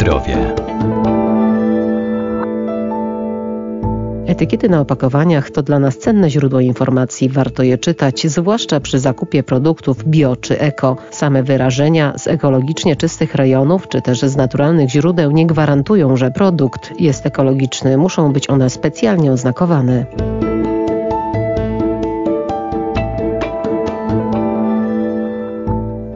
zdrowie. 0.00 0.54
Etykiety 4.26 4.68
na 4.68 4.80
opakowaniach 4.80 5.50
to 5.50 5.62
dla 5.62 5.78
nas 5.78 5.98
cenne 5.98 6.30
źródło 6.30 6.60
informacji. 6.60 7.28
Warto 7.28 7.62
je 7.62 7.78
czytać, 7.78 8.26
zwłaszcza 8.26 8.80
przy 8.80 8.98
zakupie 8.98 9.42
produktów 9.42 10.04
bio 10.04 10.36
czy 10.36 10.60
eko. 10.60 10.96
Same 11.10 11.42
wyrażenia 11.42 12.12
z 12.16 12.26
ekologicznie 12.26 12.96
czystych 12.96 13.34
rejonów 13.34 13.88
czy 13.88 14.02
też 14.02 14.20
z 14.20 14.36
naturalnych 14.36 14.90
źródeł 14.90 15.30
nie 15.30 15.46
gwarantują, 15.46 16.16
że 16.16 16.30
produkt 16.30 17.00
jest 17.00 17.26
ekologiczny. 17.26 17.98
Muszą 17.98 18.32
być 18.32 18.50
one 18.50 18.70
specjalnie 18.70 19.32
oznakowane. 19.32 20.06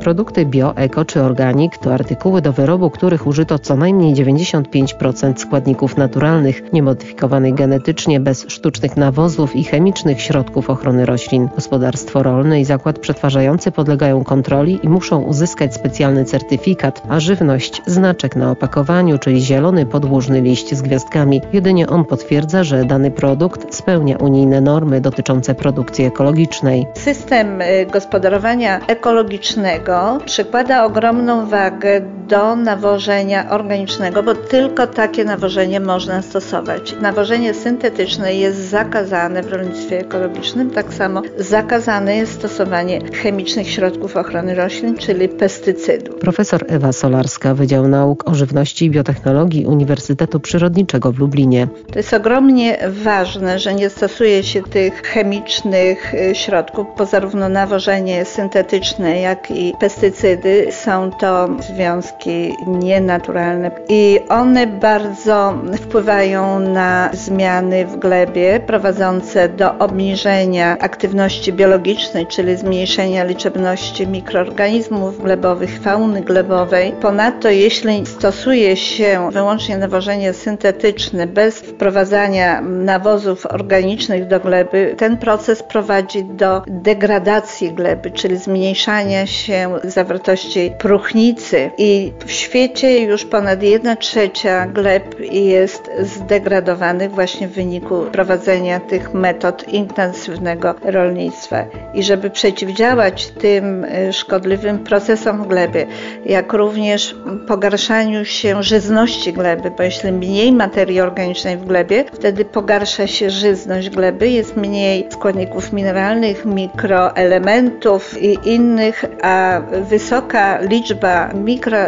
Produkty 0.05 0.47
bio, 0.47 0.77
eko 0.77 1.05
czy 1.05 1.23
organik 1.23 1.79
to 1.79 1.95
artykuły 1.95 2.43
do 2.43 2.53
wyrobu, 2.53 2.91
których 2.91 3.27
użyto 3.27 3.59
co 3.59 3.77
najmniej 3.77 4.15
95% 4.15 5.37
składników 5.37 5.97
naturalnych, 5.97 6.73
niemodyfikowanych 6.73 7.55
genetycznie, 7.55 8.21
bez 8.21 8.45
sztucznych 8.49 8.97
nawozów 8.97 9.57
i 9.57 9.65
chemicznych 9.65 10.23
środków 10.23 10.71
ochrony 10.71 11.07
roślin. 11.07 11.49
Gospodarstwo 11.55 12.23
rolne 12.23 12.61
i 12.61 12.65
zakład 12.65 12.99
przetwarzający 12.99 13.71
podlegają 13.71 14.25
kontroli 14.25 14.81
i 14.83 14.89
muszą 14.89 15.23
uzyskać 15.23 15.75
specjalny 15.75 16.25
certyfikat, 16.25 17.03
a 17.09 17.21
żywność 17.21 17.83
znaczek 17.87 18.37
na 18.37 18.51
opakowaniu, 18.51 19.19
czyli 19.19 19.41
zielony 19.41 19.87
podłużny 19.87 20.41
liść 20.41 20.75
z 20.75 20.83
gwiazdkami. 20.83 21.41
Jedynie 21.53 21.89
on 21.89 22.05
potwierdza, 22.05 22.65
że 22.65 22.85
dany 22.85 23.11
produkt 23.11 23.75
spełnia 23.75 24.17
unijne 24.17 24.61
normy 24.61 25.01
dotyczące 25.01 25.55
produkcji 25.55 26.05
ekologicznej. 26.05 26.87
System 26.95 27.61
y, 27.63 27.87
gospodarowania 27.93 28.87
ekologicznego 28.87 29.94
przykłada 30.25 30.85
ogromną 30.85 31.47
wagę 31.47 32.01
do 32.35 32.57
nawożenia 32.57 33.51
organicznego, 33.51 34.23
bo 34.23 34.35
tylko 34.35 34.87
takie 34.87 35.25
nawożenie 35.25 35.81
można 35.81 36.23
stosować. 36.23 36.95
Nawożenie 37.01 37.55
syntetyczne 37.55 38.35
jest 38.35 38.59
zakazane 38.59 39.43
w 39.43 39.53
rolnictwie 39.53 39.99
ekologicznym, 39.99 40.71
tak 40.71 40.95
samo 40.95 41.23
zakazane 41.39 42.17
jest 42.17 42.33
stosowanie 42.33 43.01
chemicznych 43.23 43.71
środków 43.71 44.17
ochrony 44.17 44.55
roślin, 44.55 44.97
czyli 44.97 45.29
pestycydów. 45.29 46.17
Profesor 46.17 46.65
Ewa 46.69 46.93
Solarska, 46.93 47.55
Wydział 47.55 47.89
Nauk 47.89 48.29
o 48.29 48.35
Żywności 48.35 48.85
i 48.85 48.91
Biotechnologii 48.91 49.67
Uniwersytetu 49.67 50.41
Przyrodniczego 50.41 51.13
w 51.13 51.19
Lublinie. 51.19 51.69
To 51.93 51.99
jest 51.99 52.15
ogromnie 52.15 52.79
ważne, 52.89 53.59
że 53.59 53.75
nie 53.75 53.91
stosuje 53.91 54.43
się 54.43 54.63
tych 54.63 55.03
chemicznych 55.03 56.15
y, 56.15 56.35
środków, 56.35 56.87
bo 56.99 57.07
zarówno 57.07 57.49
nawożenie 57.49 58.25
syntetyczne, 58.25 59.21
jak 59.21 59.51
i 59.51 59.73
pestycydy 59.81 60.67
są 60.71 61.11
to 61.11 61.49
związki 61.61 62.24
nienaturalne 62.67 63.71
i 63.89 64.21
one 64.29 64.67
bardzo 64.67 65.55
wpływają 65.77 66.61
na 66.61 67.11
zmiany 67.13 67.87
w 67.87 67.97
glebie 67.97 68.61
prowadzące 68.67 69.49
do 69.49 69.79
obniżenia 69.79 70.77
aktywności 70.81 71.53
biologicznej, 71.53 72.27
czyli 72.27 72.57
zmniejszenia 72.57 73.25
liczebności 73.25 74.07
mikroorganizmów 74.07 75.23
glebowych, 75.23 75.81
fauny 75.81 76.21
glebowej. 76.21 76.93
Ponadto 77.01 77.51
jeśli 77.51 78.07
stosuje 78.07 78.77
się 78.77 79.29
wyłącznie 79.33 79.79
nawożenie 79.79 80.33
syntetyczne 80.33 81.27
bez 81.27 81.59
wprowadzania 81.59 82.61
nawozów 82.61 83.47
organicznych 83.47 84.27
do 84.27 84.41
gleby, 84.41 84.95
ten 84.99 85.17
proces 85.17 85.63
prowadzi 85.63 86.25
do 86.25 86.63
degradacji 86.67 87.73
gleby, 87.73 88.11
czyli 88.11 88.37
zmniejszania 88.37 89.27
się 89.27 89.79
zawartości 89.85 90.73
próchnicy 90.79 91.71
i 91.79 92.04
w 92.27 92.31
świecie 92.31 92.99
już 92.99 93.25
ponad 93.25 93.63
1 93.63 93.97
trzecia 93.97 94.67
gleb 94.67 95.21
jest 95.21 95.91
zdegradowanych 96.03 97.11
właśnie 97.11 97.49
w 97.49 97.53
wyniku 97.53 98.05
prowadzenia 98.13 98.81
tych 98.81 99.15
metod 99.15 99.69
intensywnego 99.69 100.75
rolnictwa. 100.85 101.65
I 101.95 102.03
żeby 102.03 102.31
przeciwdziałać 102.31 103.27
tym 103.27 103.85
y, 103.85 104.13
szkodliwym 104.13 104.79
procesom 104.79 105.45
w 105.45 105.49
glebie, 105.49 105.87
jak 106.27 106.53
również 106.53 107.17
pogarszaniu 107.49 108.25
się 108.25 108.63
żyzności 108.63 109.33
gleby, 109.33 109.71
bo 109.77 109.83
jeśli 109.83 110.13
mniej 110.13 110.53
materii 110.53 111.01
organicznej 111.01 111.57
w 111.57 111.65
glebie, 111.65 112.05
wtedy 112.13 112.45
pogarsza 112.45 113.07
się 113.07 113.31
żyzność 113.31 113.91
gleby, 113.91 114.29
jest 114.29 114.57
mniej 114.57 115.07
składników 115.11 115.73
mineralnych, 115.73 116.45
mikroelementów 116.45 118.23
i 118.23 118.39
innych, 118.45 119.05
a 119.23 119.61
wysoka 119.83 120.59
liczba 120.61 121.31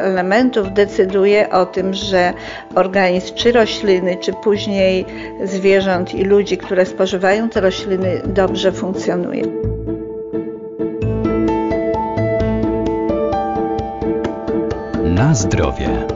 mikroelementów 0.07 0.73
decyduje 0.73 1.51
o 1.51 1.67
tym, 1.67 1.95
że 1.95 2.33
organizm 2.75 3.35
czy 3.35 3.53
rośliny, 3.53 4.17
czy 4.17 4.33
później 4.33 5.05
zwierząt 5.45 6.15
i 6.15 6.25
ludzi, 6.25 6.59
które 6.59 6.87
spożywają 6.87 7.49
te 7.49 7.61
rośliny, 7.61 8.21
dobrze 8.27 8.73
funkcjonuje. 8.73 9.43
Na 15.05 15.35
zdrowie. 15.35 16.16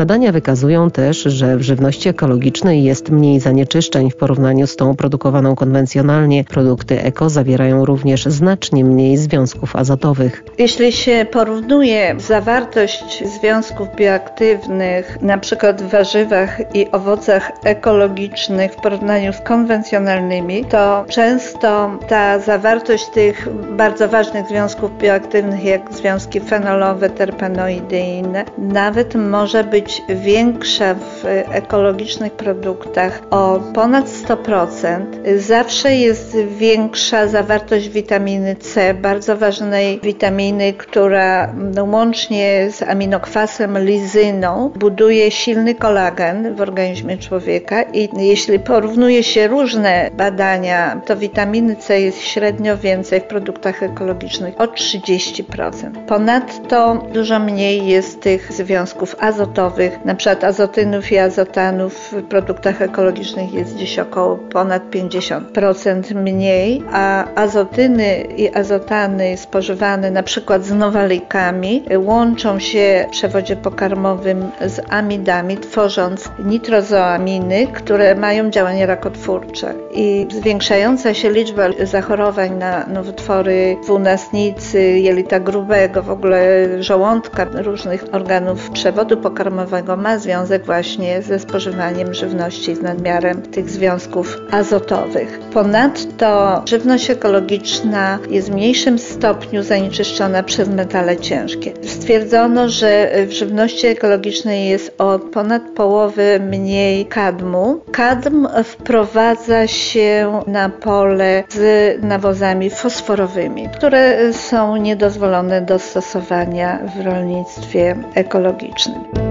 Badania 0.00 0.32
wykazują 0.32 0.90
też, 0.90 1.22
że 1.22 1.56
w 1.56 1.62
żywności 1.62 2.08
ekologicznej 2.08 2.84
jest 2.84 3.10
mniej 3.10 3.40
zanieczyszczeń 3.40 4.10
w 4.10 4.16
porównaniu 4.16 4.66
z 4.66 4.76
tą 4.76 4.96
produkowaną 4.96 5.54
konwencjonalnie. 5.54 6.44
Produkty 6.44 7.02
eko 7.02 7.30
zawierają 7.30 7.84
również 7.84 8.24
znacznie 8.24 8.84
mniej 8.84 9.16
związków 9.16 9.76
azotowych. 9.76 10.44
Jeśli 10.58 10.92
się 10.92 11.26
porównuje 11.32 12.14
zawartość 12.18 13.24
związków 13.40 13.88
bioaktywnych 13.96 15.18
przykład 15.40 15.82
w 15.82 15.90
warzywach 15.90 16.74
i 16.74 16.90
owocach 16.90 17.52
ekologicznych 17.64 18.72
w 18.72 18.76
porównaniu 18.76 19.32
z 19.32 19.40
konwencjonalnymi, 19.40 20.64
to 20.64 21.04
często 21.08 21.98
ta 22.08 22.38
zawartość 22.38 23.06
tych 23.06 23.48
bardzo 23.76 24.08
ważnych 24.08 24.48
związków 24.48 24.98
bioaktywnych, 24.98 25.64
jak 25.64 25.92
związki 25.92 26.40
fenolowe, 26.40 27.10
terpenoidy 27.10 28.00
i 28.00 28.18
inne, 28.18 28.44
nawet 28.58 29.14
może 29.14 29.64
być 29.64 29.89
większa 30.08 30.94
w 30.94 31.24
ekologicznych 31.52 32.32
produktach 32.32 33.22
o 33.30 33.60
ponad 33.74 34.06
100%. 34.06 35.04
Zawsze 35.36 35.96
jest 35.96 36.36
większa 36.36 37.28
zawartość 37.28 37.88
witaminy 37.88 38.56
C, 38.56 38.94
bardzo 38.94 39.36
ważnej 39.36 40.00
witaminy, 40.02 40.72
która 40.72 41.52
no, 41.74 41.84
łącznie 41.84 42.68
z 42.70 42.82
aminokwasem 42.82 43.78
lizyną 43.78 44.72
buduje 44.76 45.30
silny 45.30 45.74
kolagen 45.74 46.54
w 46.54 46.60
organizmie 46.60 47.18
człowieka 47.18 47.82
i 47.82 48.08
jeśli 48.16 48.58
porównuje 48.58 49.22
się 49.22 49.48
różne 49.48 50.10
badania, 50.16 51.00
to 51.06 51.16
witaminy 51.16 51.76
C 51.76 52.00
jest 52.00 52.20
średnio 52.22 52.76
więcej 52.76 53.20
w 53.20 53.24
produktach 53.24 53.82
ekologicznych 53.82 54.60
o 54.60 54.64
30%. 54.64 55.90
Ponadto 56.06 57.06
dużo 57.12 57.38
mniej 57.38 57.86
jest 57.86 58.20
tych 58.20 58.52
związków 58.52 59.16
azotowych, 59.20 59.69
na 60.04 60.14
przykład 60.14 60.44
azotynów 60.44 61.12
i 61.12 61.18
azotanów 61.18 61.94
w 62.12 62.22
produktach 62.22 62.82
ekologicznych 62.82 63.52
jest 63.52 63.76
dziś 63.76 63.98
około 63.98 64.36
ponad 64.36 64.90
50% 64.90 66.14
mniej, 66.14 66.82
a 66.92 67.24
azotyny 67.34 68.20
i 68.36 68.54
azotany 68.54 69.36
spożywane 69.36 70.10
przykład 70.22 70.64
z 70.64 70.72
nowalikami 70.72 71.84
łączą 71.96 72.58
się 72.58 73.06
w 73.08 73.10
przewodzie 73.10 73.56
pokarmowym 73.56 74.50
z 74.66 74.80
amidami, 74.88 75.56
tworząc 75.56 76.30
nitrozoaminy, 76.44 77.66
które 77.66 78.14
mają 78.14 78.50
działanie 78.50 78.86
rakotwórcze. 78.86 79.74
I 79.94 80.26
zwiększająca 80.30 81.14
się 81.14 81.30
liczba 81.30 81.62
zachorowań 81.82 82.56
na 82.58 82.86
nowotwory 82.86 83.76
dwunastnicy, 83.82 84.80
jelita 84.80 85.40
grubego, 85.40 86.02
w 86.02 86.10
ogóle 86.10 86.66
żołądka, 86.82 87.46
różnych 87.54 88.04
organów 88.12 88.70
przewodu 88.70 89.16
pokarmowego, 89.16 89.59
ma 89.96 90.18
związek 90.18 90.66
właśnie 90.66 91.22
ze 91.22 91.38
spożywaniem 91.38 92.14
żywności 92.14 92.74
z 92.74 92.82
nadmiarem 92.82 93.42
tych 93.42 93.70
związków 93.70 94.36
azotowych. 94.50 95.40
Ponadto 95.52 96.62
żywność 96.66 97.10
ekologiczna 97.10 98.18
jest 98.30 98.50
w 98.50 98.54
mniejszym 98.54 98.98
stopniu 98.98 99.62
zanieczyszczona 99.62 100.42
przez 100.42 100.68
metale 100.68 101.16
ciężkie. 101.16 101.72
Stwierdzono, 101.82 102.68
że 102.68 103.10
w 103.26 103.32
żywności 103.32 103.86
ekologicznej 103.86 104.68
jest 104.68 104.94
o 104.98 105.18
ponad 105.18 105.62
połowę 105.62 106.38
mniej 106.38 107.06
kadmu. 107.06 107.80
Kadm 107.92 108.48
wprowadza 108.64 109.66
się 109.66 110.42
na 110.46 110.68
pole 110.68 111.44
z 111.48 112.02
nawozami 112.02 112.70
fosforowymi, 112.70 113.68
które 113.68 114.32
są 114.32 114.76
niedozwolone 114.76 115.60
do 115.62 115.78
stosowania 115.78 116.78
w 116.96 117.06
rolnictwie 117.06 117.96
ekologicznym. 118.14 119.29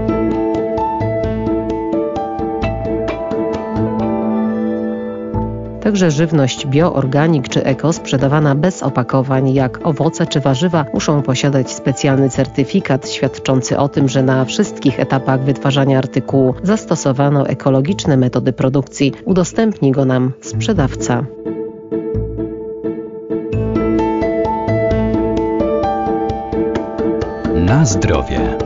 Także 5.80 6.10
żywność 6.10 6.66
bioorganik 6.66 7.48
czy 7.48 7.64
eko 7.64 7.92
sprzedawana 7.92 8.54
bez 8.54 8.82
opakowań, 8.82 9.54
jak 9.54 9.86
owoce 9.86 10.26
czy 10.26 10.40
warzywa, 10.40 10.84
muszą 10.94 11.22
posiadać 11.22 11.70
specjalny 11.70 12.30
certyfikat 12.30 13.10
świadczący 13.10 13.78
o 13.78 13.88
tym, 13.88 14.08
że 14.08 14.22
na 14.22 14.44
wszystkich 14.44 15.00
etapach 15.00 15.44
wytwarzania 15.44 15.98
artykułu 15.98 16.54
zastosowano 16.62 17.46
ekologiczne 17.46 18.16
metody 18.16 18.52
produkcji. 18.52 19.12
Udostępni 19.24 19.92
go 19.92 20.04
nam 20.04 20.32
sprzedawca. 20.40 21.24
Na 27.54 27.84
zdrowie. 27.84 28.59